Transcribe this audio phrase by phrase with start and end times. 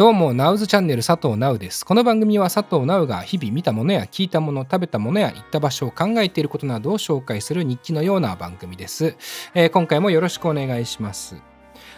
[0.00, 1.84] どうも、ナウズチャンネル佐藤ナウです。
[1.84, 9.14] この番組は佐藤ナウが日々見たものや聞いたもの、食べたものや行った場所を考えていることなどを紹介する日記のような番組です。
[9.52, 11.36] えー今回もよろしくお願いします。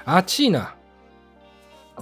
[0.05, 0.75] 暑いな。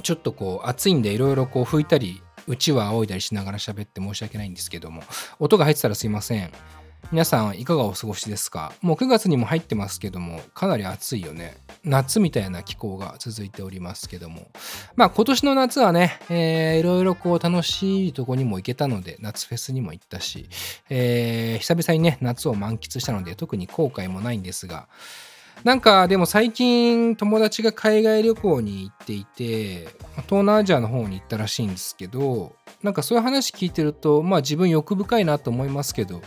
[0.02, 5.02] ちょっとこう暑いんでいろいろこう拭いたり、うちわ仰いだりしながら喋って申し訳ないんですけども、
[5.38, 6.50] 音が入ってたらすいません。
[7.12, 8.72] 皆さんいかがお過ごしですか？
[8.82, 11.56] もう9月にも入ってますけども、かなり暑いよね。
[11.82, 14.46] 夏みたいな気候が続いておりますけども。
[14.94, 20.48] まあ今年の夏はね、えーいろいろこう楽しいとこにも行けたので、夏フェスにも行ったし、
[20.88, 24.86] えー久々にね、夏を満喫したので、特に後悔もないんですが、
[25.64, 29.88] なんかでも最近友達が海外旅行に行っていて、
[30.26, 36.22] 東南アジアの方に行ったらしいんですけど、なんかそういう話聞いてると、まあ自分欲深いなと思いますけど、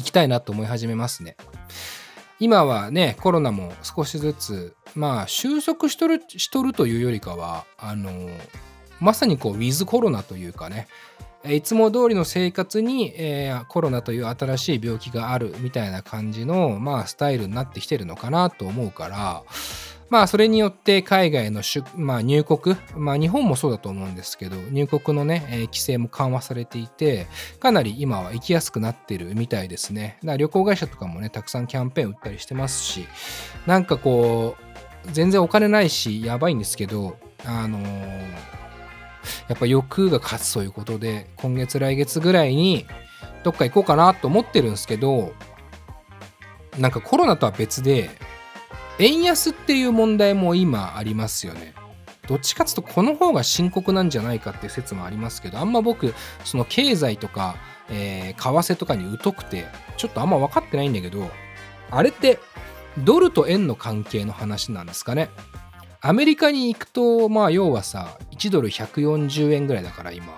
[0.00, 1.36] 行きたいなと思い始めますね。
[2.38, 8.10] 今はね、コロナも少しずつ、まあ収束しとるしとるというよりかは、あの、
[8.98, 10.88] まさにこう、ウィズコロナというかね、
[11.44, 19.42] いつも通りの生活に、えーコロナという新しい病気があるみたいな感じの、まあ、スタイルになってきてるのかなと思うから、
[20.10, 27.28] まあ、それによって海外の出、まあ、入国、まあ、日本もそうだと思うんですけど、入国のね、えー規制も緩和されていて、
[27.60, 30.18] かなり今は行きやすくなってるみたいですね。
[30.22, 33.06] だから旅行会社とかもね、たくさんキャンペーン打ったりしてますし、
[33.66, 34.56] なんかこ
[35.06, 38.60] う、全然お金ないし、やばいんですけど、あのー
[39.48, 42.86] やっぱ欲が勝つということで、今月来月ぐらいに
[43.44, 45.32] どっか行こうかなと思ってるんですけど、
[46.78, 48.10] なんかコロナとは別で、
[49.00, 51.74] 円安っていう問題も今ありますよね。
[52.28, 57.56] どっちかっいうとこの方が深刻なんじゃないかっていう説もありますけど、あんま僕、その経済とか、
[57.88, 61.28] えー為替とかに疎くて、ちょっとあんま分かってないんだけど、
[61.90, 62.38] あれって
[62.98, 65.28] ドルと円の関係の話なんですかね。
[66.00, 70.34] アメリカに行くと、まあ要はさ、1ドル140円ぐらいだから今。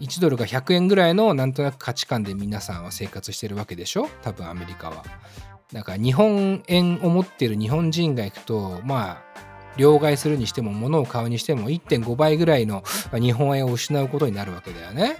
[0.00, 4.08] 1ドルが100円ぐらいのなんとなく価値観で皆さんは生活してるわけでしょ？
[4.22, 5.04] 多分アメリカは。
[5.72, 9.22] だから日本円を持ってる日本人が行くと、まあ、
[9.76, 12.82] 両替するにしても物を買うにしても1.5倍ぐらいの
[13.12, 15.16] 日本円を失うことになるわけだよね。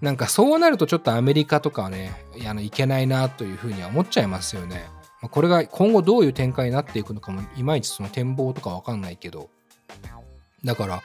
[0.00, 4.84] なんかそうなるとちょっとアメリカとかはね、いやあのいけないなというふうには思っちゃいますよね。
[5.30, 9.48] これが今後どういう展開になっていくのかもいまいちその展望とかわかんないけど。
[10.64, 11.02] だから、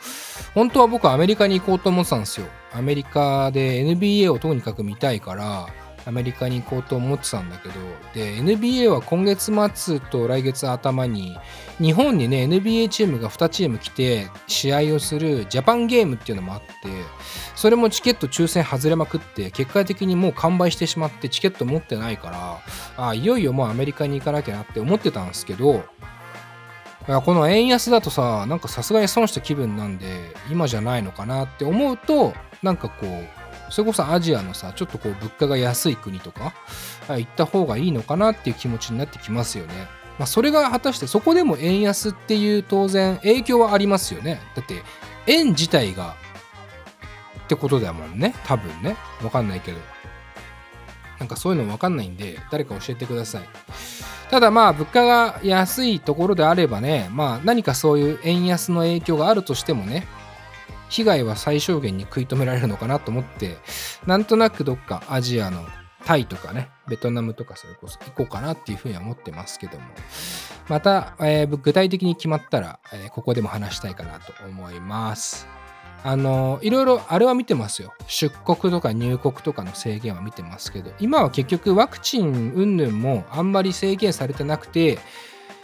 [0.53, 2.47] 本当は僕はアメリカに行こうと思ってたんですよ。
[2.73, 5.67] アメリカで NBA をとにかく見たいから、
[6.07, 7.73] アメリカに行こうと思ってたんだけど、
[8.13, 11.37] で、NBA は今月末と来月頭に、
[11.81, 16.65] 日本にね、NBA チームが2チーム来て、試合をするジャパンゲームっていうのもあって、
[17.55, 25.83] それもチケット抽選外れまくって、結果的にもう完売してしまって、チケット持ってないから、あいよいよもうアメリカに行かなきゃなって思ってたんですけど、
[27.05, 30.05] この円安だとさ、なんかさすがに損した気分なんで、
[30.49, 33.36] 今じゃないのかなって思うと、なんかこう、
[33.69, 36.53] それこそアジアのさ、ちょっとこう物価が安い国とか、
[37.09, 39.73] 行った方がいいのかなっていう気持ちになってきますよね。
[40.17, 44.41] まあ、それが果たしてそこでも円安っていう当然影響はありますよね。
[44.55, 44.81] だって
[45.27, 46.15] 円自体が
[47.43, 48.33] ってことだもんね。
[48.45, 48.97] 多分ね。
[49.23, 49.77] わかんないけど。
[51.19, 53.43] なんかそういうのわかんないんで、誰か教えてください。
[54.29, 60.07] ただまあ物価が安いところであればね、まあ何かそういう円安の影響があるとしてもね、
[60.89, 63.57] 被害は最小限に食い止められるのかなと思って、
[64.05, 65.65] なんとなくどっかアジアの
[66.05, 69.85] タイとかね、ベトナムとかそれこそ行こうかなっていうふうには思ってますけども、
[70.69, 75.47] また、えー具体的に決まったら、えーここでも話したいかなと思います。
[76.03, 77.93] あのいろいろあれは見てますよ。
[78.07, 84.99] 出国とか入国とかの制限は見てますけど、今は結局ワクチン云々もあんまり制限されてなくて、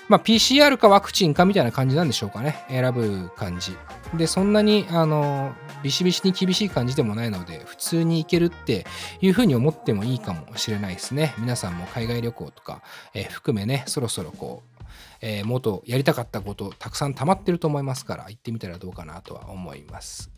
[0.10, 2.66] まあ、PCR かワクチンかみたいな感じなんでしょうかね。
[2.68, 3.76] 選ぶ感じ。
[4.16, 8.86] で、そんなに、あの、ビシビシに厳しい感じでもないので、普通に行けるって
[9.22, 11.34] いうふうに思ってもいいかもしれないですね。
[11.38, 12.82] 皆さんも海外旅行とか、
[13.14, 14.84] えー含めね、そろそろこう、
[15.22, 20.30] えー、もっとやりたかったことたくさん溜まってると思いますから行ってみたらどうかなとは思います。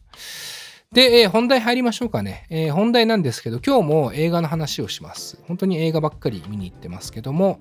[0.92, 5.40] で、えー本題入りましょうかね、えー本題なんですけど今日も映画の話をします。
[5.48, 7.60] 本当に映画ばっかり見に行ってますけども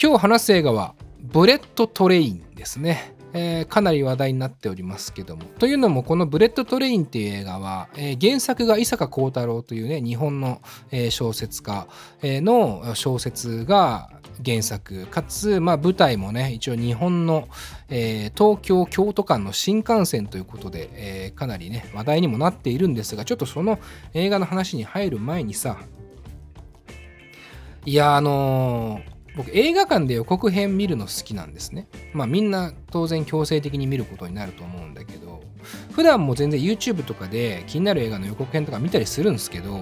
[0.00, 3.14] 今日話す映画はブレットトレインですね。
[3.32, 5.44] えーかなり話題になっておりますけども。
[5.58, 10.60] というのも、このブレットトレインっていう映画は、えー原作が伊坂幸太郎というね、日本の、
[10.90, 11.86] えー小説家
[12.22, 14.10] えーの小説が
[14.44, 17.48] 原作、かつ、まあ、舞台もね、一応日本の、
[17.88, 23.78] えー東京京都間の新幹線ということで、えーかなりね、話題にもなっているんですが、ちょっとその
[24.12, 25.78] 映画の話に入る前にさ、
[27.86, 31.88] いや、あのー僕映画館で予告編見るの好きなんですね。
[32.12, 35.42] まあみんな当然強制的に見ることになると思うんだけど、
[35.92, 39.80] 普段も全然 YouTube とかで気になる映画の予告編とか見たりするんですけど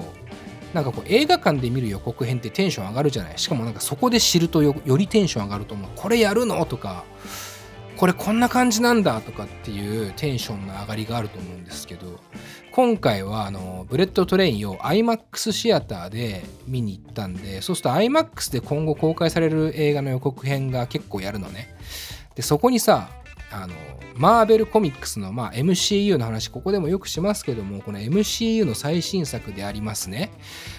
[0.73, 3.39] なんかこう映画館で見る予告編ってテンション上がるじゃない。
[3.39, 5.91] しかもなんかそこで知るとよりテンション上がると思う。
[5.95, 6.65] これやるの？
[6.65, 7.05] とか
[7.97, 9.21] これこんな感じなんだ？
[9.21, 12.19] とかっていうテンションの上がりがあると思うんですけど
[12.73, 21.75] 今回はあのブレットトレインを IMAX シアターで見に行ったんでそうすると IMAX で今後公開される映画の予告編が結構やるのね。
[22.35, 23.11] でそこにさ
[23.51, 23.75] あの
[24.15, 30.31] マーベルコミックスの、まあ、MCU の話ここでもよくしますけどもこの MCU の最新作でありますね。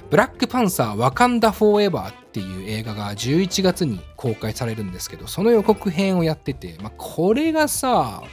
[0.09, 8.23] ブラックパンサーワカンダフォーエバーっていう映画が11月に公開されるんですけどその予告編をやってて、まあ、これがさ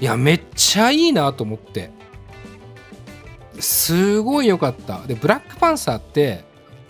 [0.00, 1.90] いやめっちゃいいなと思って。
[3.58, 5.00] すごい良かった。
[5.06, 6.44] でブラックパンサーって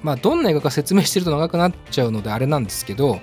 [0.06, 3.18] まあ、どんな映画か説明してると長くなっちゃうのであれなんですけど、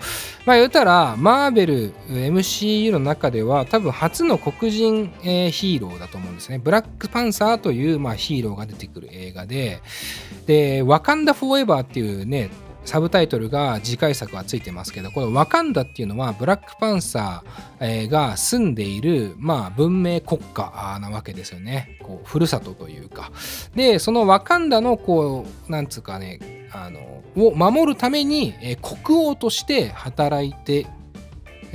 [0.45, 6.59] まあ、言うたら、マーベル MCU の中では多分初の黒人、え、ヒーローだと思うんですね。
[6.59, 9.81] ブラックパンサーという、まあ、ヒーローが出てくる映画で、
[10.45, 12.49] で、ワカンダ・フォーエバーっていうね、
[12.85, 21.97] サブタイトルが次回作はついてますけどこのワカンダっていうのはブラックパンサーが住んでいる、まあ、文明国家なわけですよね。
[22.01, 23.31] こうふるさとというか。
[23.75, 30.87] でそのワカンダのこうなんつうかねあのを守るために、国王として働いて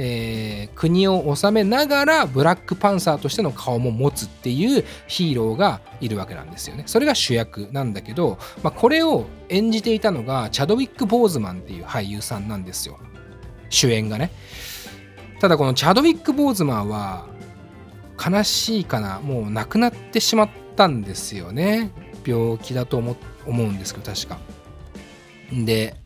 [0.01, 6.85] えー、国を治めながらブラックパンサーとしての顔も持つっていうヒーローがいるわけなんですよね。
[6.87, 12.99] それが主役なんだけど、まあ、これを演じていたのがチャドウィック・ボーズマンっていう俳優さんなんですよ。
[13.71, 14.31] 主演がね。
[15.41, 17.27] ただこのチャドウィック・ボーズマンは
[18.25, 21.91] 悲しいかなもう亡くなってしまったんですよね。
[22.25, 23.17] 病気だと思
[23.47, 24.39] うんですけど確か。
[25.53, 25.97] で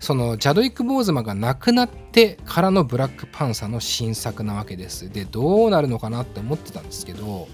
[0.00, 5.10] そのチャドウィック・ボーズマンが亡くなってからのブラックパンサーの新作なわけです。
[5.10, 7.48] で、どうなるのかなって思ってたんですけど、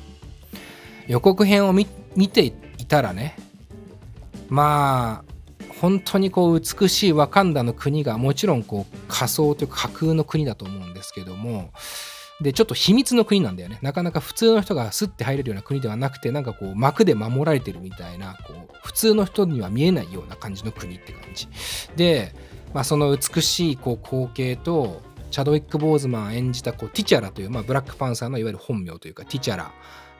[1.06, 1.86] 予告編を見
[2.28, 2.52] てい
[2.86, 3.36] たらね、
[4.48, 5.34] まあ、
[5.80, 11.70] 本当にこう美しいワカンダの国がもちろんこう仮想というか架空の国だと思うんですけども、
[12.40, 13.78] で、ちょっと秘密の国なんだよね。
[13.82, 21.48] なかなか普通の人がスッて入れるような国ではなくて、なんかこう幕で守られてるみたいな、こう普通の人には見えないような感じの国って感じ。
[21.96, 22.34] で、
[22.74, 25.00] まあ、その美しいこう光景と、
[25.30, 29.72] チャドウィック・ボーズマン演じたこうティチャラという、まあ、ブラックパンサーのいわゆる本名というかティチャラ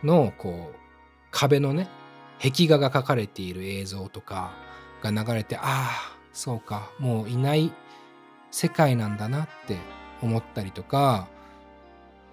[0.02, 0.76] のこう
[1.30, 1.88] 壁のね
[2.42, 4.54] 壁画が描かれている映像とか
[5.02, 7.72] が流れてああそうかもういない
[8.50, 9.76] 世界なんだなって
[10.20, 11.28] 思ったりとか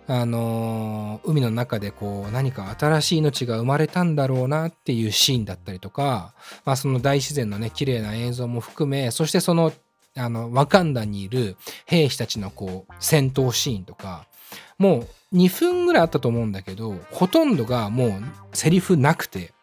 [0.07, 6.33] あのー、海の中でこう何か新しい命が生まれたんだろうなっていうシーンだったりとか、
[6.65, 9.71] まあ、その大自然のね綺麗な映像も含めそしてその
[10.17, 11.55] あのワカンダにいる
[11.85, 14.25] 兵士たちのこう戦闘シーンとか
[14.77, 18.11] もう2分ぐらいあったと思うんだけどほとんどがもう
[18.53, 19.53] セリフなくて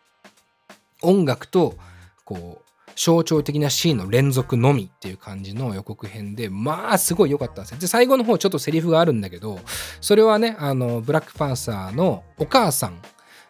[1.03, 1.77] 音楽と
[2.25, 2.69] こう
[2.99, 7.79] 象徴的なシーンの連続のみっていう感じの予告編で、まあ、すごい良かったんですよ。
[7.79, 9.61] で、最後の方ちょっとセリフがあるんだけど、
[10.01, 13.01] それはね、あの、ブラックパンサーのお母さん、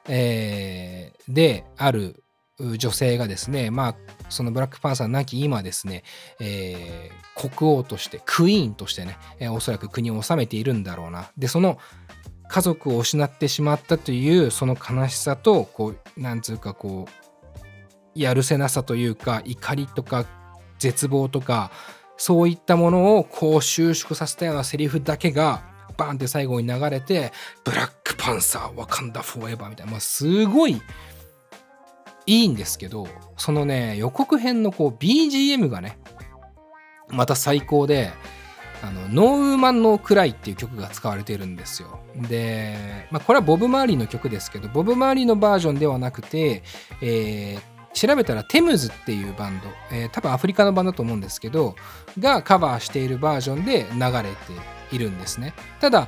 [0.06, 2.22] えー、である
[2.60, 3.96] 女性がですね、まあ、
[4.28, 6.02] そのブラックパンサー亡き今ですね、
[6.40, 11.30] えー、国王として、クイーンとしてね、えー、おそらく国を治めているんだろうな。
[11.38, 11.78] で、その
[12.48, 17.28] 家族を失ってしまったというその悲しさと、こう、なんつうかこう、
[18.18, 20.26] やるせなさというか怒りとか
[20.78, 21.70] 絶望とか
[22.16, 25.62] そういったものをこう収縮させたようなセリフだけが
[25.96, 27.32] バンって最後に流れて
[27.64, 30.82] 「ブラックパンサーワカンダフォーエバー」みたいな、まあ、すごい
[32.28, 33.08] いいんですけど
[33.38, 35.98] そのね予告編のこう BGM がね
[37.08, 38.10] また最高で
[38.82, 41.98] あのノーウーマン・ノー・クライっていう曲が使われてるんですよ。
[42.28, 46.62] で、まあ、これはボブ・マーリーの曲ですけどボブ・マーリーのバージョンではなくて、
[47.00, 47.60] えー、
[47.92, 51.74] 調べたらテムズっていうバンド、えー、多分アフリカのバンドだと思うんですけど
[52.18, 54.34] がカバーしているバージョンで流れ
[54.90, 56.06] ているんですねただ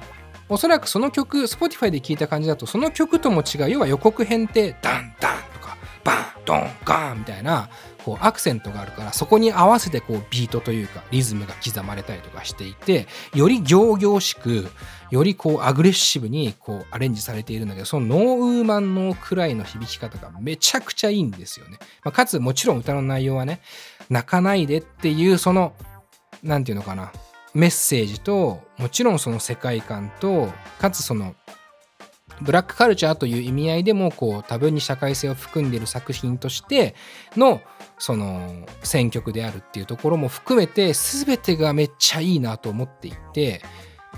[0.49, 7.69] おそらくその曲 Spotify で聴いた感じだとその曲とも違う要は予告編ってダンダンとかバンドンガーンみたいな
[8.05, 14.67] こうアクセントがあるからそこに合わせてこうビートというかリズムが刻まれたりとかしていてより行々しく
[15.11, 21.79] よりこうアグレッシブにこうアレンジされているんだけどそのノーウーマンのくらいの響き方がめちゃくちゃいいんですよね。
[22.05, 23.61] まあ、かつもちろん歌の内容はね
[24.09, 25.75] 泣かないでっていうその
[26.43, 27.13] 何て言うのかな
[27.53, 31.35] メッセージともちろんその世界観とかつその
[32.43, 36.95] ブラックカルチャーという意味合いでもこう多分に社会性を含んでいる作品として
[37.37, 37.61] の
[37.99, 43.63] その選曲であるっていうところも含めて全てがめっちゃいいなと思っていて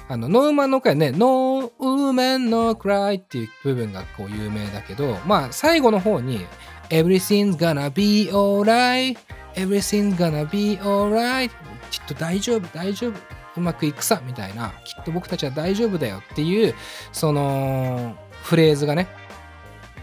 [0.09, 6.47] あの、ノーマンのクライね、ノーウーマンのクライっていう部分がこう有名だけど、まあ、最後の方に、
[6.91, 9.17] Everything's gonna be alright,
[9.55, 11.51] everything's gonna be alright,
[11.91, 13.13] きっと大丈夫、大丈夫、
[13.57, 16.75] うまくいくさ、みたいな、きっと僕たちは大丈夫だよっていう、
[17.13, 19.09] その、フレーズがね、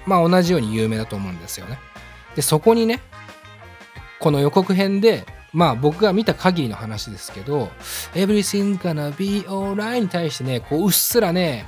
[0.05, 1.79] まあ同じように有名だと思うんですよね。
[2.35, 3.01] で、そこにね、
[4.19, 7.71] この予告編で、まあ僕が見た限りの話ですけど、
[8.13, 11.65] Everything's gonna be alright に対してね、こううっすらね、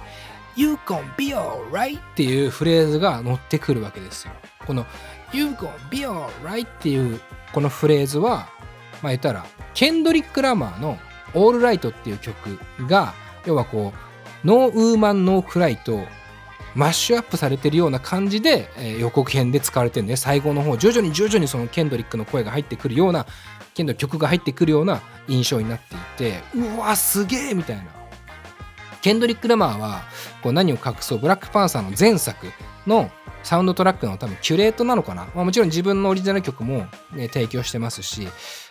[0.55, 4.33] You gonna be alright っていうフレーズが乗ってくるわけですよ。
[4.65, 4.85] この
[5.33, 7.19] You gonna be alright っていう
[7.53, 8.49] このフレーズは、
[9.01, 10.99] まあ言ったら、ケンドリック・ラマーの
[11.33, 13.13] All Right っていう曲が、
[13.45, 13.93] 要はこ
[14.43, 15.99] う、ノーウーマンノークライと
[16.73, 20.15] マッシュアップされてるような感じで、えー、予告編で使われてるね。
[20.15, 23.25] 最後の方徐々に徐々にそのケンドリックの声が入ってくるような
[23.73, 27.83] ケンドリック曲が入ってくるような印象になっていてうわすげえみたいな。
[29.01, 30.03] ケンドリック・ラマーは
[30.43, 32.47] こう何を隠そうブラックパンサーの前作
[32.85, 33.09] の
[33.43, 38.27] サウンドトラックの多分キュレートなのかな、まあ、もちろん自分のオリジナル曲も、ね、提供してますし、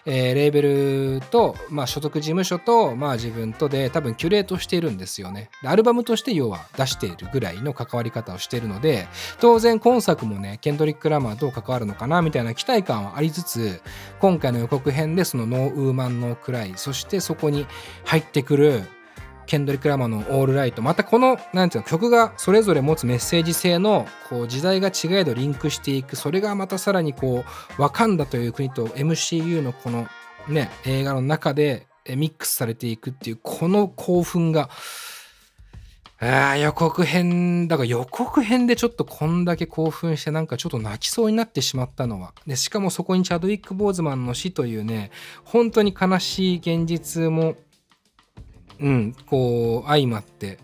[0.06, 5.50] えー、レーベルと、まあ、所属事務所と、まあ、自分とで多分キュレートしているんですよね。
[5.64, 9.08] アルバムとして要は出しているぐらいの関わり方をしているので
[9.40, 13.82] 当然今作もねケンドリック・ラマーどう関わるのかなみたいな期待感はありつつ
[14.20, 17.66] 今回の予告編でそのノーウーマンノークライそしてそこに
[18.04, 18.84] 入ってくる
[19.50, 27.44] ケンドリック・ラマの「オールライト」またこのなんていうの曲がそれぞれ持つメッセージ性のこう時代が違えどリンクしていくそれがまたさらにこ
[27.78, 30.06] うワカンダという国と MCU のこの
[30.48, 34.70] ね映画の中でミックスされていくっていうこの興奮が
[36.22, 42.34] あ予告編、だから予告編でちょっとこんだけ興奮してなんかちょっと泣きそうになってしまったのは。
[42.46, 45.10] で、しかもそこにチャドウィック・ボーズマンの死というね、
[45.44, 47.56] 本当に悲しい現実も
[48.80, 50.58] うん、こう相まって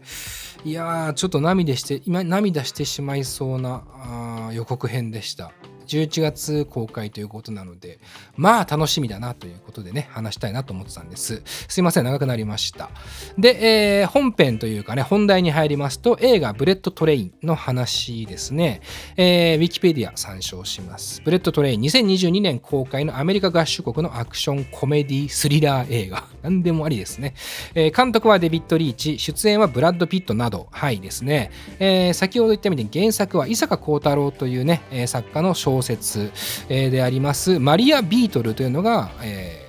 [0.65, 5.53] いやーちょっと涙して今涙してしまいそうなあ予告編でした。
[5.87, 7.99] 11月公開ということなので、
[8.37, 11.43] まあ楽しみだなということでね、話したいなと思ってたんです。
[11.45, 12.91] すいません、長くなりました。
[13.39, 18.81] で、えー、本編というかね、本題に入りますと、映画ブレットトレインの話ですね。
[19.17, 21.23] えー、ウィキペディア参照します。
[21.25, 26.25] ブレットトレイン2022年公開のアメリカ合衆国のアクションコメディスリラー映画。
[26.43, 27.35] 何でもありですね。
[27.75, 31.51] えー、監督はデビッド・リーチ、出演はブラッド・ピットなど、はいですね。
[31.79, 36.33] えー、先ほど言ったみたいに原作は伊坂幸太郎というね、作家の小小説
[36.69, 39.67] でありますマリア・ビートルというのが、え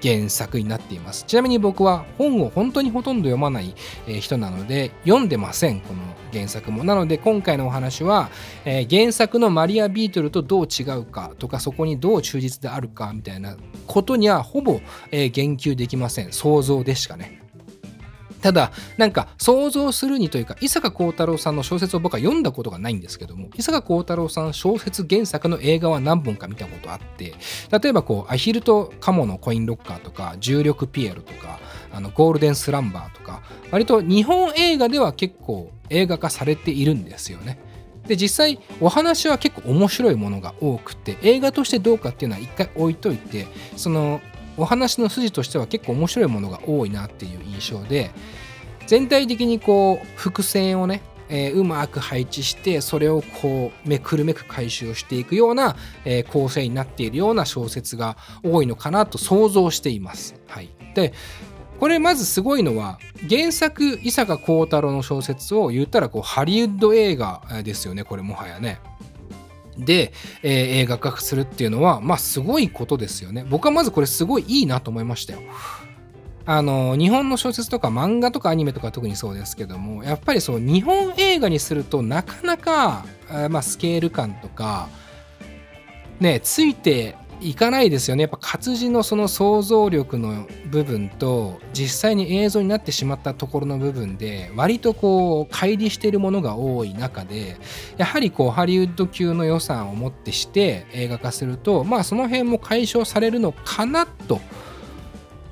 [0.00, 1.24] ー、原作になっています。
[1.24, 3.74] ちなみに僕は本を本当にほとんど読まない
[4.20, 6.00] 人なので読んでませんこの
[6.32, 6.84] 原作も。
[6.84, 8.30] なので今回のお話は、
[8.64, 16.32] えー、原作のマリア・ビートルとどう違うかとかそこにどう忠実であるかみたいなことにはほぼ、えー、言及できません。
[16.32, 17.45] 想像でしかね。
[18.42, 27.34] ただなんか想像するにというか伊坂幸太郎さんの小説を僕は読んだことがないんですけども伊坂幸太郎さん小説原作の映画は何本か見たことあって
[27.82, 31.58] 例えばこうアヒルとカモのコインロッカーとか重力ピエロとか
[31.92, 37.58] あのゴールデンスランバーとか割と日本映画では結構映画化されているんですよね。
[38.06, 44.20] で実際お話は結構面白いものが多くて映画としてどうかっていうのは一回置いといてその
[44.56, 48.10] お話の筋としては結構面白いものが多いなっていう印象で
[48.86, 60.36] 全体的にこう伏線をね、えー、うまく配置してそれをこうめくるめく回収をしていくような、えー、構成になっているような小説が多いのかなと想像しています。
[60.46, 61.12] はい、で
[61.80, 62.98] これまずすごいのは
[63.28, 68.80] 原作伊坂幸太郎の小説を言ったらこうハリウッド映画ですよねこれもはやね。
[69.78, 70.52] で、えー、
[70.82, 73.44] 映画化するっていうのはまあすごいことですよね。
[73.48, 75.40] 僕はまずこれすごいいいなと思いましたよ。
[76.48, 83.04] あの日本の小説とか漫画とかアニメとか特にそうですけどもやっぱりそう日本映画にするとなかなか、
[83.50, 84.88] まあ、スケール感とか
[86.20, 97.56] ねついていかないですよねやっぱ活字のその想像力の部分と実際に映像になってしまったところの部分で割とこう乖離しているものが多い中で
[97.96, 104.40] やはりこうハリウッド級の予算をもってして映画化するとまあその辺も解消されるのかなと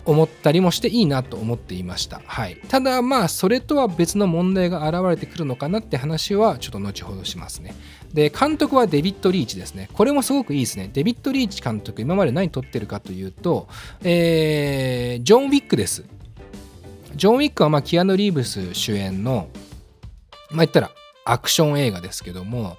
[0.05, 2.21] 思ったりもしていいなと思っていました。
[2.27, 7.75] はい、ただまあそれとは別の問題が現れてくるのかなって話はちょっと後ほどしますね。
[8.15, 9.91] で監督はデビッド・リーチですね。
[9.93, 10.89] これもすごくいいですね。
[10.93, 13.69] デビッド・リーチ監督今まで何撮ってるかというと、
[14.03, 16.05] えー、ジョン・ウィックです。
[17.17, 19.49] ジョン・ウィックはまあキアヌ・リーブス主演の
[20.51, 20.91] まあ言ったら
[21.25, 22.79] アクション映画ですけども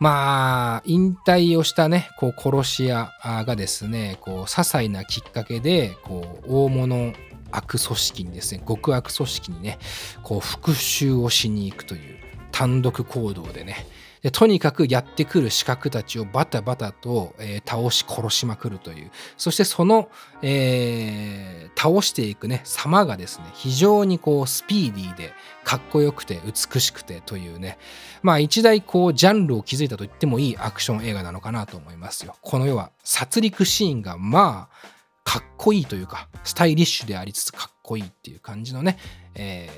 [0.00, 7.14] まあ、引退をしたね、こう、殺し屋がですね、こう、些細なきっかけで、こう、大物
[7.50, 9.78] 悪組織にですね極悪組織にね
[10.22, 12.18] こう復讐をしに行くという
[12.52, 13.86] 単独行動でね
[14.22, 19.10] でとにかくやってくる資格たちをバタバタと、えー、倒し殺しまくるという。
[19.36, 20.10] そしてその、
[20.42, 25.32] えー、倒していくね様がですね非常にこうスピーディーで
[25.64, 27.78] かっこよくて美しくてというね。
[28.22, 32.34] まあ一大こうジャンルを築いたと言ってもいいアクション映画なのかなと思いますよ。
[32.40, 38.98] この世は殺戮シーンがまあかっこいいというかスタイリッシュでありつつかっこいいっていう感じのね、
[39.34, 39.68] え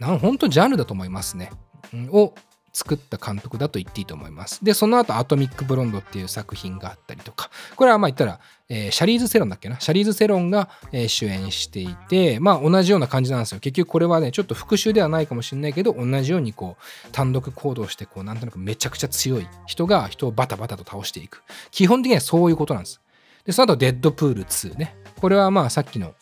[0.00, 1.50] ー、なん本当ジャンルだと思いますね。
[2.10, 2.34] を
[2.72, 4.64] 作った監督だと言っていいと思います。
[4.64, 13.60] で、その後、アトミック・ブロンドっていう作品があったりとか、これはまあ言ったら、えー、シャリーズ・セロンだっけな、シャリーズ・セロンが、えー、主演していて、まあ同じような感じなんですよ。
[13.60, 21.42] 結局これはね、ちょっと復讐ではないかもしれないけど、同じようにこう、単独行動して、こう、なんとなくめちゃくちゃ強い人が人をバタバタと倒していく。
[21.70, 23.00] 基本的にはそういうことなんです。
[23.44, 24.94] で、その後、デッドプール2ね。
[25.20, 26.14] これはまあさっきの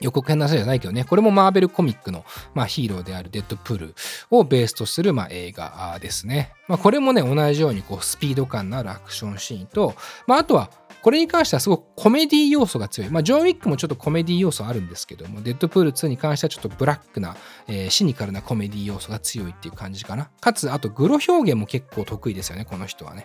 [0.00, 2.24] 予告編の話じゃないけどね、これもマーベルコミックの、
[2.54, 3.94] まあ、ヒーローであるデッドプール
[4.30, 6.52] をベースとする、まあ、映画ですね。
[6.68, 9.94] まあ、これもね、同じようにこうスピード感のあるアクションシーンと、
[10.26, 10.70] まあ、あとは、
[11.02, 13.10] これに関してはすごくコメディ要素が強い。
[13.10, 17.36] まあ、ジョン・ウィックもちょっとコメディ要素あるんですけども、デッドプール2に関してはちょっとブラックな、
[17.68, 20.30] えー、シニカルなコメディ要素が強いっていう感じかな。
[20.40, 23.24] かつ、あと、グロ表現も結構得意ですよね、この人はね。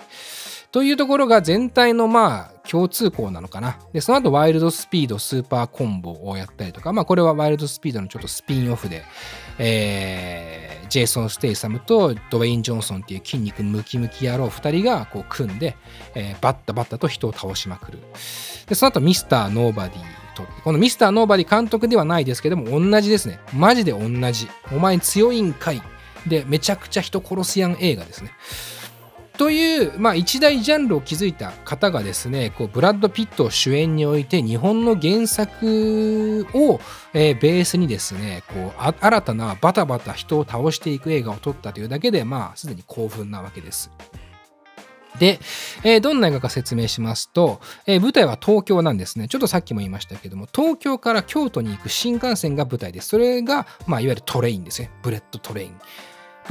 [0.72, 3.78] というところが全体のまあ共通項なのかな。
[3.92, 9.04] で、その後ワイルドスピードスーパーコンボをやったりとか、まあこれはワイルドスピードのちょっとスピンオフで、
[9.58, 15.76] えー、ジェイソン・ステイサムとドウェイン・ジョンソンっていう筋肉ムキムキ野郎2人がこう組んで、
[16.16, 18.00] えー、バッタバッタと人を倒しまくる。
[18.68, 23.40] で、その後ミスター・ノーバディと、このミスター・ノーバディ監督ではないですけども、同じですね。
[23.54, 24.48] マジで同じ。
[24.72, 25.82] お前強いんかい。
[26.28, 28.32] で、めちゃくちゃ人殺すやん映画ですね。
[29.38, 36.80] という、まあ、一大ジャンルを築いた方がですねこうブラッド・ピットを主演において日本の原作を、
[37.14, 43.92] えー、ベースにですねこう新たなバタバタ人を倒していく映画を撮ったというだけでまあすでに興奮なわけです。
[45.20, 45.40] で、
[45.84, 49.28] えー、どんな映画か説明しますと、えー、舞台は東京なんですね。
[49.28, 53.10] ちょっとさっきも言いましたけども、東京から京都に行く新幹線が舞台です。
[53.10, 54.90] それが、まあ、いわゆるトレインですね。
[55.04, 55.76] ブレットトレイン。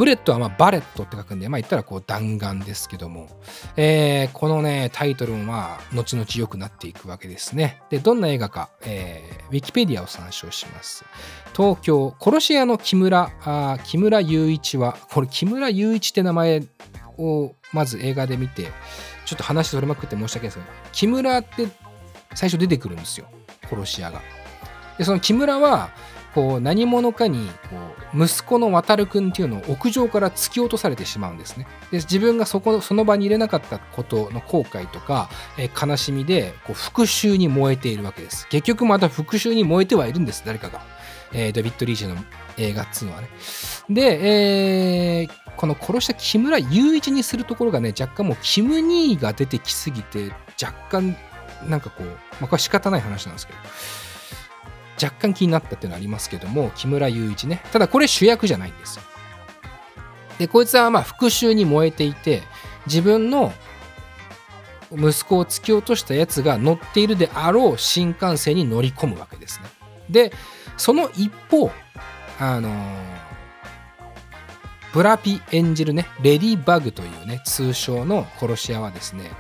[0.01, 3.29] ブレットはまバレットって書くんで、まあ言ったらこう弾丸ですけども、
[3.77, 7.83] えー、このね、タイトルもまあ、後々良くなっていくわけですね。
[7.91, 11.05] で、どんな映画か、えー、ウィキペディアを参照します。
[11.55, 16.63] 東京、殺し屋の木村、あ木村雄一は、これ木村雄一って名前
[17.19, 18.73] をまず映画で見て、
[19.27, 21.69] ちょっと話それまくって申し訳ないですけど、木村って
[22.35, 23.27] 最初出てくるんですよ。
[23.69, 24.23] 殺し屋が。
[24.97, 25.91] で、その木村は、
[26.35, 27.77] こう何者かにこ
[28.15, 31.67] う息子の渡くんっていうのを屋上から突き落とされてしまうんですね。
[31.91, 38.47] で自分がそこその場に入れなかったことの後悔とか、え、悲しみでこう復讐に燃えているわけです。
[38.49, 40.81] 結局また復讐に燃えてはいるんです誰かが。
[41.33, 42.17] えー、デビッド・リーチェの
[42.57, 43.29] 映画っつうのはね。
[43.89, 51.17] で、えー、この殺した木村雄一にするところがね若干もうキム・ニーが出てきすぎて若干
[51.69, 53.59] なんかこう、まあ、これは仕方ない話なんですけど。
[55.03, 57.63] 若干気になったっていうのありますけども、木村雄一ね。
[57.73, 59.03] ただこれ主役じゃないんですよ。
[60.39, 62.43] で、こいつはまあ復讐に燃えていて、
[62.87, 63.53] 自分の
[64.93, 69.67] 息子を突き落としたやつが乗っているであろう新幹線に乗り込むわけですね。
[70.09, 70.33] で、
[70.77, 71.71] その一方、
[72.39, 72.71] あの
[74.93, 79.31] ブラピ演じるね、レディバグというね、通称の殺し屋はですね、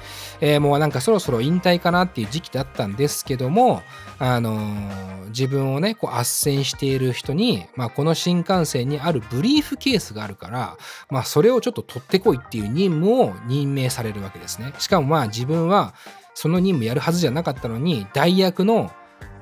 [0.40, 3.83] えー、もうなんかそろそろ引退かなっていう時期だったんですけども、
[4.18, 10.76] あのー、自分をね、こう斡旋している人に、まあ、この新幹線にあるブリーフケースがあるから、
[11.11, 14.72] まあ、それをちょっと取ってこいっていう任務を任命されるわけですね。
[14.79, 15.94] しかもまあ自分は
[16.35, 18.90] その任務やるはずじゃなかったのに、代役の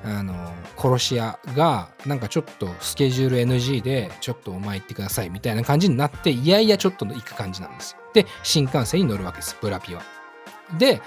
[0.04, 0.34] あの
[0.76, 7.98] 殺し屋がなんかちょっとスケジュール NG でちょっとお前行ってくださいみたいな感じになっていやいやちょっと行く感じなんですよ。
[8.14, 10.17] で新幹線に乗るわけですブラピは。
[10.76, 11.00] で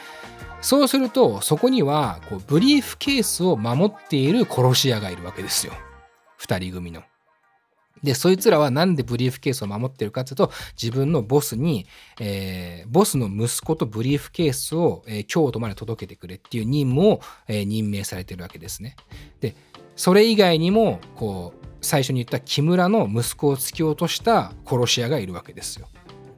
[0.61, 5.73] そうするとそこにはこうブリーフケースを守っている殺し屋がいるわけですよ。
[6.39, 7.03] 2人組の。
[8.03, 11.85] で、そいつらはなんでブリーフケースを守ってるかっていうと、自分のボスに、
[12.19, 18.95] えー、ボスの息子とブリーフケースを、えー、京都まで届けてくれっていう任務を、えー、任命されてるわけですね。
[19.39, 19.55] で、
[19.95, 25.87] それ以外にも、こう、最初に言った木村の息子を突き落とした殺し屋がいるわけですよ。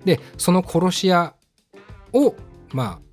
[0.04, 1.34] で、その殺し屋
[2.12, 2.36] を、
[2.74, 3.12] まあ、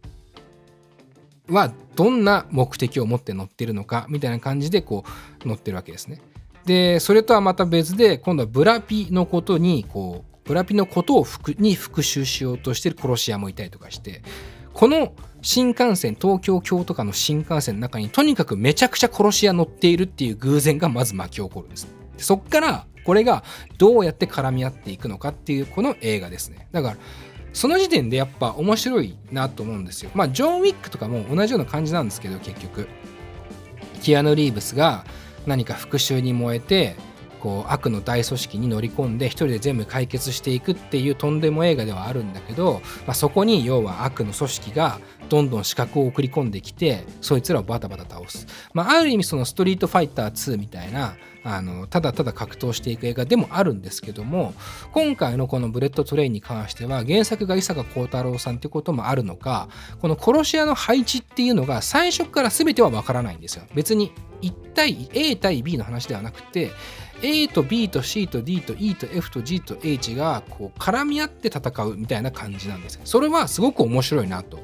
[1.51, 5.05] はどんな目的を持って乗ってるのかみたいな感じでこ
[5.45, 6.21] う乗ってるわけですね。
[6.65, 11.27] でそれとはまた別で今度はブラピのことにこうブラピのことを
[11.59, 14.23] に復讐しようとしてる殺し屋もいたりとかして
[14.73, 23.43] この新幹線東京京都間の新幹線の中にとにかくめちゃくちゃ殺し屋乗っているっていう偶然がまず巻き起こるんですでそっからこれが
[23.79, 26.97] どうやって絡み合っていくのかっていうこの映画ですねだから
[27.53, 30.11] その時点でやっぱ面白いなと思うんですよ。
[30.15, 32.89] まあジョン・ウィックとかも同じような感じなんですけど結局。
[34.03, 35.05] キアヌ・リーブスが
[35.47, 36.97] 何か復讐に燃えて
[37.41, 54.53] こう悪の大組織に乗り込んで一人で全部解決していくっていうとんでも映画ではあるんだけど、まあ、そこに要は悪の組織がどんどん資格を送り込んできてそいつらをバタバタ倒す、まあ、ある意味そのストリートファイター2みたいなあのただただ格闘していく映画でもあるんですけども
[54.93, 59.69] 今回のこのブレットトレインに関しては原作が伊坂幸太郎さんってこともあるのか
[60.01, 63.65] この殺し屋の配置っていうのが最初から全てはわからないんですよ。
[63.75, 66.71] 別に1対 A 対 B の話ではなくて
[67.23, 70.15] A と B と C と D と E と F と G と H
[70.15, 74.61] がこう絡み合って戦うみたいな感じなんですそれはすごく面白いなと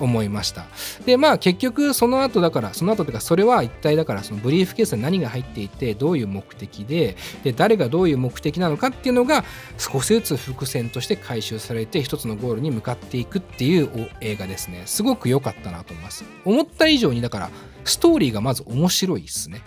[0.00, 0.66] 思いました。
[1.06, 9.44] でまあ結局その後だからその後というかそれは一体だからそのブリーフケースに何が入っていてどういう目的でで誰がどういう目的なのかっていうのが
[9.76, 14.82] 少しずつ伏線として回収されて一つのゴールに向かっていくっていう映画ですね。
[14.86, 16.24] すごく良かったなと思います。
[16.44, 17.50] 思った以上にだから
[17.84, 19.62] ストーリーがまず面白いですね。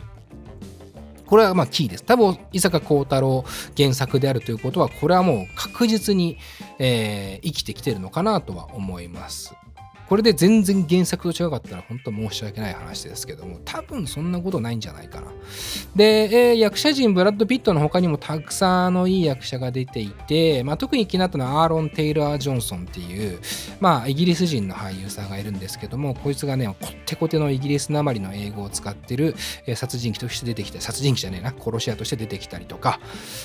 [1.31, 2.03] これはまあキーです。
[2.03, 3.45] 多分、伊坂幸太郎
[3.77, 6.37] 原作であるということは、これはもう確実に、
[6.77, 9.55] えー、生きてきてるのかなとは思います。
[10.11, 15.27] これで全然原作と違かったら本当申し訳ない話ですけども、多分そんなことないんじゃないかな。
[15.95, 23.39] で、えー、役者陣、ブラッド・ピットの他にもたくさんのいい役者が出ていて、まあ、特に気になったのはアーロン・テイラー・ジョンソンっていう、
[23.79, 29.33] まあ、イギリス人の俳優さんがいるんですけども、こいつがね、こってこてのイギリスなまりの英語を使ってる、
[29.65, 32.99] えー、殺人鬼として出てきた、殺人鬼じゃねえな、殺し屋として出てきたりとか、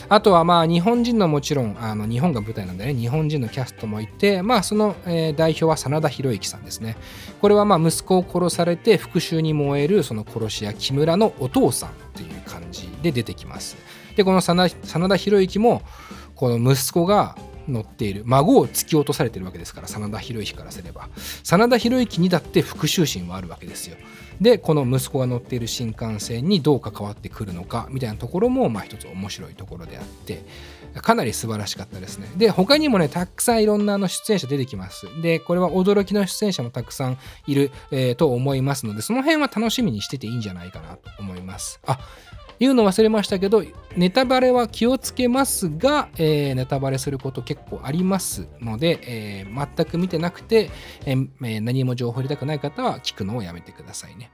[0.08, 6.55] あとはまあ、日本人のもちろん、あの日本が舞台なんでね、日本人のキャストもいて、まあ、その、えー、代表は真田広之さん。
[6.56, 6.96] さんですね。
[7.40, 13.76] これはまあ息子を殺されて復讐に燃えるその殺し屋木村のお父さんっていう感じで出てきます。
[14.16, 14.68] で、この真
[15.08, 15.82] 田広之も
[16.34, 17.36] この息子が
[17.68, 21.08] 乗っている孫を突き落とされてるわけですから真田広之からすれば
[21.42, 23.96] 真田広之にだって復讐心はあるわけですよ
[24.40, 30.42] でこの息子が乗っている新幹線にどう関わってくるのかみたいなところもまあ一つ面白いところであって
[31.02, 32.28] かなり素晴らしかったですね。
[32.36, 35.06] で他にもねたくさんいろんなあの出演者出てきます。
[35.22, 41.80] でこれは驚きの出演者もたくさんいる、えー、と思いますのでその辺は楽しみにしてていいんじゃないかなと思います。
[41.86, 41.98] あ
[42.58, 43.62] 言うの忘れましたけど、
[43.96, 50.70] ネタバレは気をつけますが、えー、ネタバレすること結構ありますので、えー、全く見てなくて、
[51.04, 54.30] えー、何も情報入れたくない方は聞くのをやめてくださいね。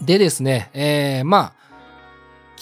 [0.00, 1.71] でですね、えまあ、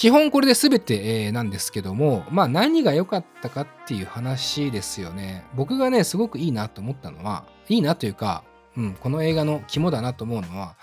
[0.01, 5.45] 基本これで全て、えなんですけども、まあ何が良かったかっていう話ですよね。
[5.55, 8.43] 僕がね、すごくいいなと思ったのは、いいなというか、
[8.79, 10.77] うん、この映画の肝だなと思うのは、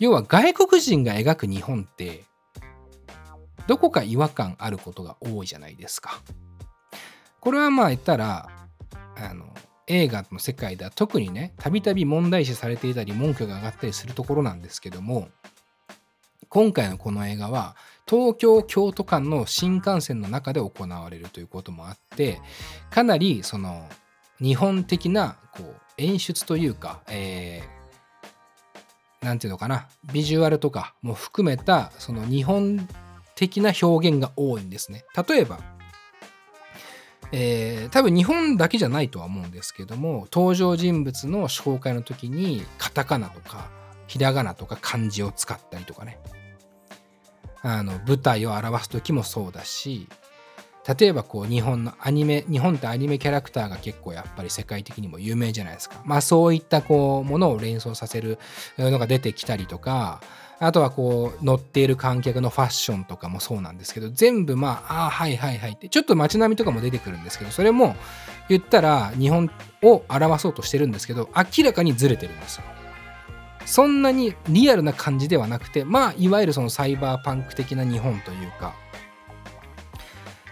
[0.00, 2.24] 要は外国人が描く日本って
[3.68, 6.20] どこか違和感あることが多いじゃないですか。
[7.38, 8.48] これはまあ言ったら
[9.16, 9.46] あの
[9.86, 15.28] 映画の世界では特にねたびたび問題視されていたり文句が上がったりするところなんですけども
[16.48, 17.76] 今回のこの映画は
[18.10, 22.40] 東京京都間の新幹線の中で行われるということもあって
[22.90, 23.88] かなりその
[24.40, 32.88] 日本的なこう演出というか、えー、なんていうのかなビジュアルとかも含めたその日本
[33.36, 35.04] 的な表現が多いんですね。
[35.28, 35.60] 例えば、
[37.30, 43.70] えー、多分日本だけじゃないとは思うんですけども登場人物の紹介の時にカタカナとか
[44.08, 46.18] ひらがなとか漢字を使ったりとかね
[47.62, 50.08] あの舞台を表す時もそうだし
[50.98, 58.38] 例えばこう日本のアニメ日本ってアニメキャラクターが結構やっぱり世界的にも有名じゃないですかまあそういったこうものを連想させる
[58.78, 60.20] のが出てきたりとか
[60.58, 67.94] あとはこう乗っている観客のファッションとかもそうなんですけど全部まあああはいはいはいってちょっと街並みとかも出てくるんですけどそれも
[68.48, 69.50] 言ったら日本
[69.82, 72.64] を表そうとしてるんですけど明らかにずれてるんですよ。
[73.70, 78.74] そんなにリアルな感じではなくてまあいわゆるそのサイバーパンク的な日本というか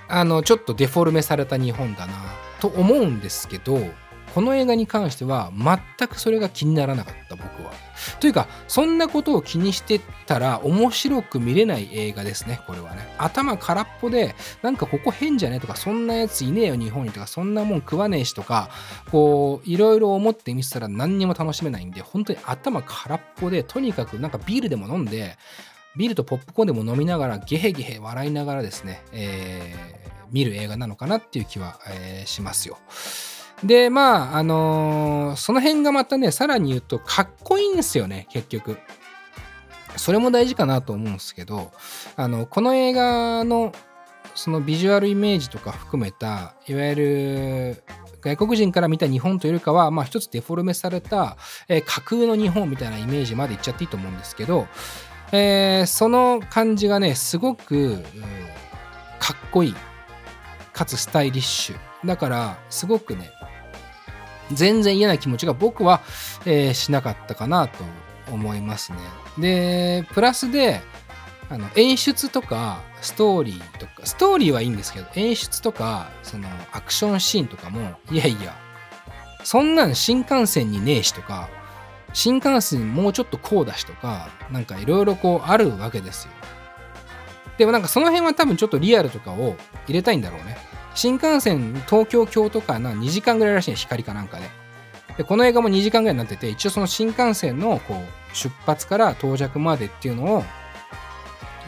[0.07, 2.13] あのちょっとデフォルメされた日本だな
[2.61, 3.81] と思うんですけど
[4.37, 7.88] この映画に関しては全くそれが気にならなかった僕は。
[8.21, 13.15] というかそんなことを気にしてたら面白く見れない映画ですねこれはね。
[13.19, 18.71] 頭空っぽでなんかここ変じゃねとかそんなやついねえよ日本にとかそんなもん食わねえしとか
[19.11, 25.37] こういろいろ思ってみてたら何にも楽しめないんで本当に頭空っぽでとにかくなんかビールでも飲んで
[25.97, 32.79] ビールとポップコーンでも飲みながらゲヘゲヘ笑いながらですね、えー、見る映画なのかなっていう気は、えー、しますよ。
[33.65, 38.79] でまああのー、その辺がまたねさらに言うとかっこいいんですよね結局。
[39.97, 41.73] それも大事かなと思うんですけど
[42.15, 43.73] あのこの映画の
[44.35, 47.83] そのビジュアルイメージとか含めたいわゆる
[48.21, 51.37] 外国人から見た日本というよりかは、まあ、一つデフォルメされた、
[51.69, 54.67] えー、架空の日本みたいなイメージまでいっちゃっていいと思うんですけど、
[55.33, 58.03] えー、その感じがねすごく、うん、
[59.19, 59.75] かっこいい
[60.73, 62.07] かつスタイリッシュ。
[62.07, 63.31] だからすごくね
[64.53, 66.01] 全然嫌な気持ちが僕は、
[66.47, 67.85] えー、しなかったかなと
[68.31, 68.99] 思いますね。
[69.39, 70.81] でプラスで
[71.51, 78.55] あの演出とかストーリーとかストーリーはいいんですけど演出とかそのアクションシーンとかもいやいや
[79.45, 81.49] そんなん新幹線にねえしとか
[82.13, 86.33] 新幹線もうちょっとこうだしとかなんかいろいろこうあるわけですよ
[87.57, 89.57] でもなんかその辺は多分ちょっとリアルとかを
[89.87, 90.59] 入れたいんだろうね
[90.99, 94.51] 新幹線東京京都かな2時間ぐらいらしい光かなんかで。
[95.17, 100.45] でこの映画も2時間ぐらいになってて一応その新幹線のこう出発から到着までっていうのを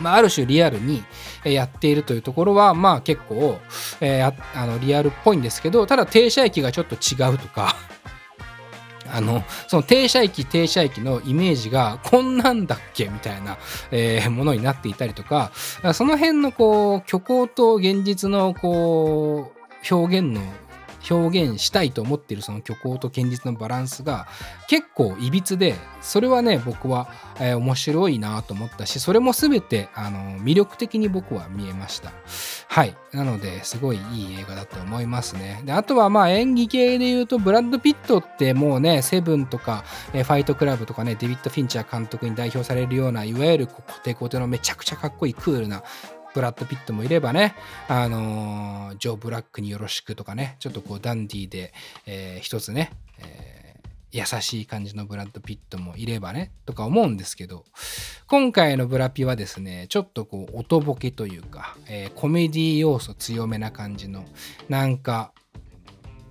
[0.00, 1.04] まあ、ある種リアルに
[1.44, 3.58] やっているというところは、まあ結構、
[4.00, 7.76] えー、あのリアルっぽいんですけど、ただ停車駅がちょっと違うとか、
[9.12, 13.08] あの、その停車駅停車駅のイメージがこんなんだっけ？
[13.08, 13.58] みたいな、
[13.90, 15.52] えー、ものになっていたりとか、
[15.94, 20.40] その辺のこう、虚構と現実のこう、表現の
[21.08, 24.26] 表現したいと思っているその虚構と現実のバランスが
[24.68, 27.08] 結構いびつでそれはね僕は、
[27.40, 32.12] えー、面白いなと思ったしそれも全てあの魅力的に僕は見えました。
[32.68, 32.96] はい。
[33.12, 35.62] なのですごいいい映画だと思いますね。
[35.64, 45.82] であとはまあ演技系で言うとブラッド・ピットってもうねセブンとか、えー、ファイトクラブとかねデビッド・フィンチャー監督に代表されるようないわゆる固定固定のめちゃくちゃかっこいいクールな
[46.34, 47.54] ブラッド・ピットもいればね、
[47.88, 51.72] あのー、ジョー・ブラックによろしくとかね、ちょっとこうダンディーで、
[52.06, 57.64] えー、一つね、えー、優しい感じのブラッド・ピットもいればね、とか思うんですけど、
[58.26, 64.24] 今回のブラピはですね、ちょっとこう、音ボケというか、えー、コメディ要素強めな感じの、
[64.68, 65.32] なんか、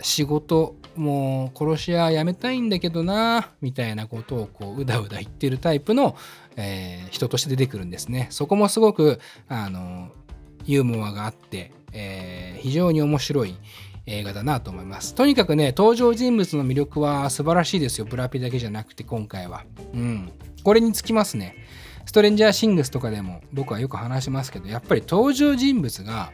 [0.02, 6.16] 仕事もう殺し屋やめたいんだけどなみたいなことをこううだうだ言ってるタイプの、
[6.56, 8.28] えー、人として出てくるんですね。
[8.30, 10.10] そこもすごくあの
[10.64, 13.56] ユーモアがあって、えー、非常に面白い
[14.06, 15.14] 映画だなと思います。
[15.14, 18.06] とにかくね登場人物の魅力は素晴らしいですよ。
[18.06, 19.64] ブラピだけじゃなくて今回は。
[19.94, 20.32] うん。
[20.62, 21.56] これにつきますね。
[22.06, 26.32] ストレンジャーシングスとかでも僕はよく話しますけどやっぱり登場人物が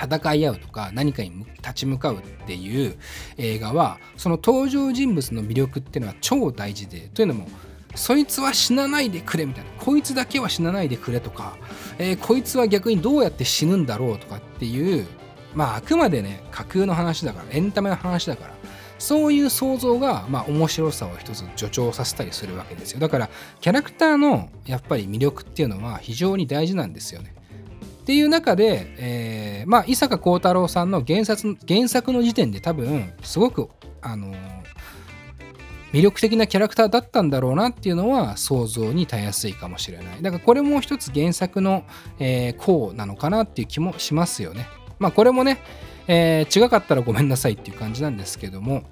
[0.00, 2.96] 戦い合うとか何かに立ち向かうっていう
[3.38, 7.48] 映画はその登場人物の魅力っていうのは超大事でというのも
[7.94, 11.56] そいつは死なないでくれみたいなこいつだけは死なないでくれとか、
[11.98, 15.06] えー、こいつは逆にどうやって死ぬんだろうとかっていう
[15.54, 18.54] まああくまでね架空の話だからエンタメの話だから
[18.98, 23.00] そういう想像が、まあ、面白さを一つ助長させたりするわけですよ。
[23.00, 23.30] だから
[23.60, 27.34] キャラクターのやっぱり魅力っていうのは非常に大事なんですよね。
[28.06, 33.68] っていう中で、えー、まあ伊坂幸太郎さんの原作原作の時点で多分すごく
[34.00, 34.32] あの
[35.92, 40.22] 魅力的なキャラクターだったんだろうなっていうのは想像にたやすいかもしれない。
[40.22, 41.82] だからこれも一つ原作の、
[42.20, 44.68] えー、こうなのかなっていう気もしますよね。
[45.00, 45.58] まあこれもね、
[46.06, 48.84] えー、違かったらごめんなさいっていう感じなんですけども、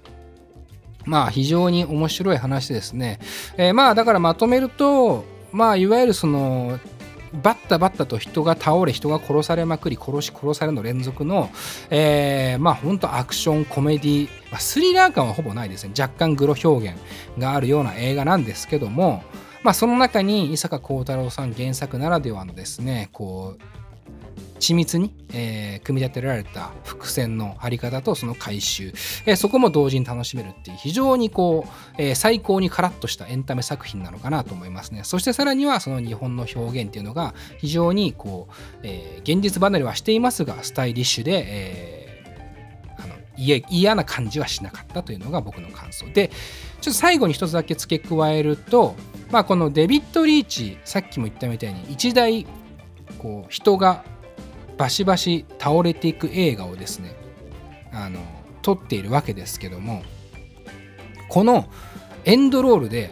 [1.05, 3.21] まあ非常に面白い話ですね。
[3.59, 6.81] えー、まあだからまとめると、まあいわゆるその
[7.43, 11.51] バッタバッタと人が倒れ人が殺されまくり殺し殺されの連続の、
[11.91, 15.93] えー、まあ本当アクションコメディ、まあ、スリラー感はほぼないですね。
[15.99, 16.99] 若干グロ表現
[17.39, 19.23] があるような映画なんですけども
[19.63, 23.84] まあその中に伊坂幸太郎さん原作ならではのですねこう
[24.65, 28.95] 緻密に、えー、組み立てられた伏線の張り方とその回収、
[29.27, 35.03] えー、そこも同時に楽しめるっていう非常にこう、えー、最高にカラッとしたエンタメ作品なのかなと思いますね。
[35.05, 42.25] そしてさらにはその日本の表現っていうのが非常にこう、え現実離れはしていますがスタイリッシュで、え
[42.97, 46.07] あの嫌な感じはしなかったというのが僕の感想。
[46.13, 46.29] で
[46.81, 48.95] ちょっと最後に一つだけ付け加えると、
[49.31, 52.47] まあ、このデビッド・リーチさっきも言ったみたいに一台
[53.19, 54.05] こう人が
[54.77, 57.15] バシバシ倒れていく映画をですね
[57.93, 58.21] あの
[58.63, 60.03] 撮っているわけですけども
[61.29, 61.69] この
[62.25, 63.11] エンドロールで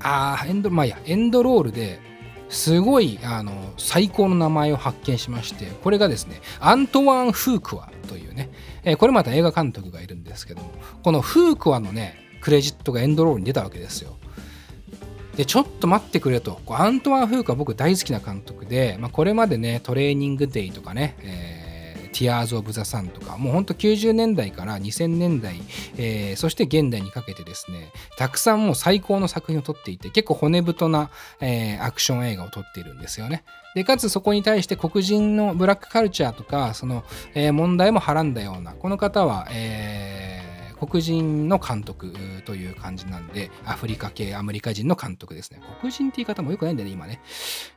[0.00, 2.00] ああエンドまあいやエンドロールで
[2.48, 8.50] すごいあの最高の名前を発見しましてこれがですねアントワン・フークワというね、
[8.84, 10.70] えこれまた映画監督がいるんですけども
[11.02, 14.16] このフークワのねクレジットがエンドロールに出たわけですよ。
[15.36, 16.60] でちょっと待ってくれと。
[16.68, 25.60] アントワン・フークは僕大好きな監督で、まあ、これまでねトレーニングデイとかね、えー、Tears of the Sun とかもうほんと90年代から2000年代、
[25.96, 33.44] えー、そして現代にかけてですねたくさんもう最高の作品を撮っていて結構骨太な、えー、アクション映画を撮っているんですよね。
[33.74, 37.02] でかつそこに対して黒人のブラックカルチャーとかその、
[37.34, 40.43] えー、問題もはらんだようなこの方は、えー
[40.78, 42.12] 黒人の監督
[42.44, 45.60] という感じなんで、アフリカ系アメリカ人の監督ですね。
[45.80, 47.20] 黒人って言い方もよくないんだよね、今ね。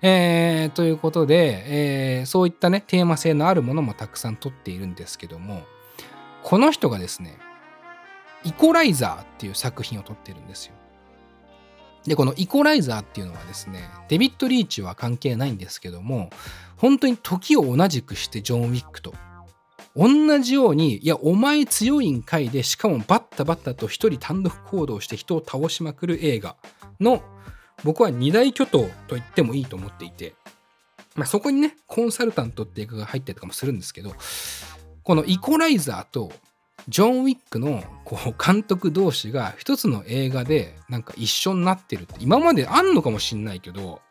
[0.02, 5.64] えー、ということで、えー、そういったね、テーマ性のあるものもたくさん撮っているんですけども、
[6.44, 7.38] この人がですね、
[8.44, 10.74] イコライザーっていう作品を撮ってるんですよ。
[12.06, 16.30] で、このイコライザーっていうのはですね、デビッド・リーチは関係ないんですけども、
[16.78, 19.14] 本当に時を同じくしてジョン・ウィックと
[19.98, 26.56] 同じように、いや、お前強いんかいで、しかもバッタバッタと一人単独行動して人を倒しまくる映画
[27.00, 27.24] の、
[27.84, 30.36] 僕は二大巨頭と言ってもいいと思っていて、
[31.16, 34.14] まあ、そこにね、コンサルタントっていうかが入ったりとかもするんですけど、
[35.04, 36.32] このイコライザーと
[36.90, 44.02] ジョン・ウィックのこう監督同士が一つの映画でなんか一緒になってるって今まであんのかもしんないけど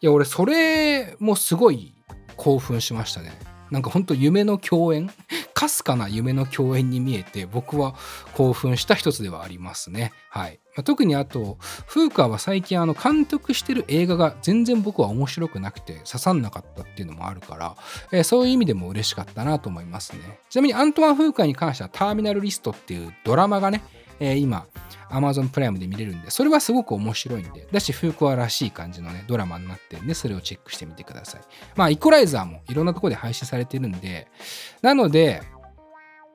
[0.00, 1.94] いや俺それもすごい
[2.36, 3.53] 興奮しましたね。
[3.74, 5.10] なんか本当夢の共演？
[5.52, 7.94] かすかな夢の共演に見えて僕は
[8.34, 10.12] 興奮した一つではありますね。
[10.30, 10.60] はい。
[10.84, 17.76] 特にあと、フーカーは最近あの監督してる映画が全然僕は面白くなくて刺さんなかったっていうのもあるから、
[18.10, 20.38] えー、そういう意味でも嬉しかったなと思いますね。
[20.50, 23.82] ちなみにアントワン・フークアに関してはターミナルリストっていうドラマがね、
[24.20, 24.66] えー、今、
[25.10, 31.40] Amazon プライムで見れるんで、それはすごく面白いんで、だし、フークアらしい感じのね、ドラマになってるんで、それをチェックしてみてください。
[31.76, 34.28] まあ、イコライザーもいろんなところで配信されてるんで、
[34.82, 35.42] なので、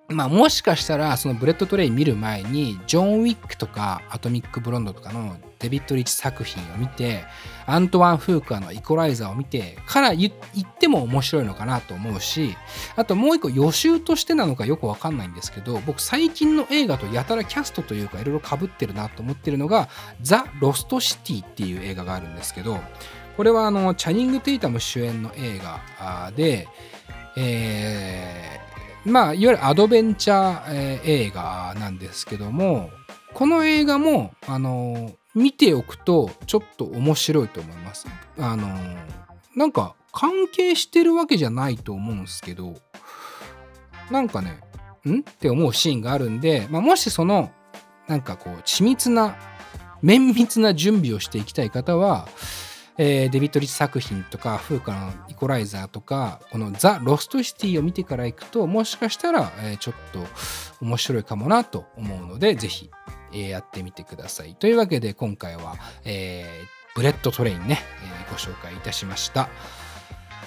[0.10, 7.24] まあもしかしたらそのブレットトレイン見る前にジョン・ウィックとかアトミック・ブロンドとかのデビッド・リーチ作品を見て
[7.68, 12.56] アントワン・フーカーのイコライザーを見てから言っても面白いのかなと思うし
[12.96, 19.90] あともう一個予習としてなのかよくわかんないんですけど僕最近の映画とやたらキャストというかいろいろかぶってるなと思ってるのが
[20.24, 22.80] ザ・ロスト・シティっていう映画があるんですけど
[23.38, 26.68] これはあのチャニング・テイタム主演の映画で
[27.36, 28.69] えー
[29.10, 32.92] まあ、いわゆるアドベンチャー、えー、映画なんですけども、
[33.34, 38.08] この映画も、あの見ておくとちょっと面白いと思います。
[38.40, 38.68] あの
[39.56, 42.76] なんか関係してるわけじゃないと思うんですけど、
[44.10, 44.60] なんかね、
[45.08, 45.20] ん？
[45.20, 47.52] って思うシーンがあるんで、まあ、もしその、
[48.08, 49.38] なんかこう、緻密な、
[50.02, 52.28] 綿密な準備をしていきたい方は、
[53.02, 60.20] えー、デビッド・リッチ作品とか、フーカのイコライザーとか、このザ・ロストシティを見てから行くと、もしかしたら、えー、ちょっと
[60.82, 62.92] 面白いかもなと思うので、ぜひ、
[63.32, 64.54] えー、やってみてください。
[64.56, 69.48] というわけで、今回は、えー、ブレットトレインね、えー、ご紹介いたしました。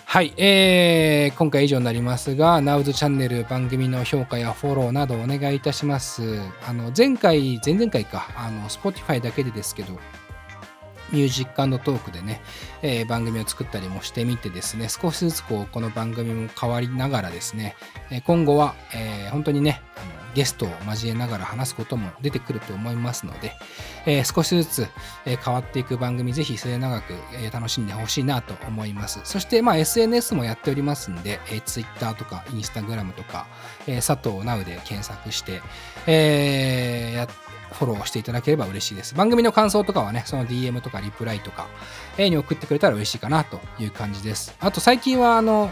[0.05, 6.39] はい、えー、今回以上になりますが、Now's チャンネル番組の評価やフォローなどお願いいたします。
[6.69, 9.99] あの前回、前々回か、あの Spotify だけでですけど、
[11.13, 12.41] ミュージックトークでね、
[12.83, 17.77] えー、番組を作ったりもしてみてですね、少しずつこう、この番組も変わりながらですね、
[18.27, 19.83] 今後は、えー、本当にね、
[20.35, 23.53] ゲストを交えながら話すことも出てくると思いますので、
[24.07, 24.87] えー、少しずつ、
[25.27, 29.21] え変わっていく番組、ぜひ末永く、え楽しんでほしいなと思います。
[29.25, 33.47] そして、まあ、SNS もやっておりますんで、え Twitter とか Instagram とか、
[33.87, 35.61] え佐藤直で検索して、
[36.07, 39.15] えやってフォローしていただければ嬉しいです。
[39.15, 41.67] 番組の感想とかはね、その DM とかリプライとか、
[42.19, 44.55] A に送ってくれたら嬉しいかなという感じです。
[44.61, 45.71] あと最近はあの、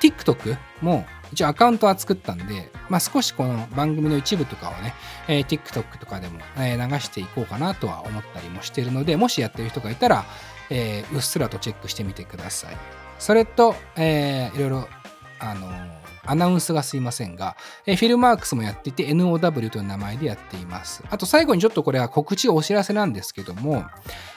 [0.00, 4.94] TikTok も一応アカウントは作ったんで、まあ、少しこの番組の一部とかをね、
[5.28, 10.24] えー、TikTok とかでも、えー、流していこうかなとは思ったりもしてるので、もしやってる人がいたら、
[10.70, 12.76] えー、うっすらとチェックしてみてください。
[13.18, 14.88] それと、えー、いろいろ、
[15.40, 15.97] あのー
[16.30, 21.02] アナウンスがすいませんが、えフィルマークスもやっていて NOW という名前でやっています。
[21.10, 23.84] あと最後にちょっとこれは告知お知らせなんですけども、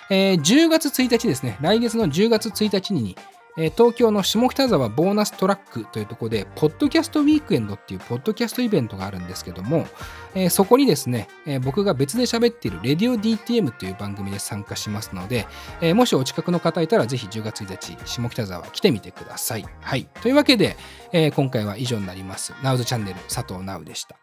[0.09, 3.15] えー、10月1日ですね、来月の10月1日に、
[3.57, 9.87] え、東京の下北沢ボーナストラックというところで、ポッドキャストウィークエンドっていうポッドキャストイベントがあるんですけども、
[10.33, 15.47] え、そこにですね、え、僕が別で喋っているレディオ DTM という番組で参加しますので、
[15.81, 19.65] えもしお近くの方いたらぜひ10月1日、下北沢来てみてください。
[19.81, 20.07] はい。
[20.21, 20.77] というわけで、
[21.11, 22.53] え今回は以上になります。
[22.63, 24.20] ナウズチャンネル佐藤ナウでした。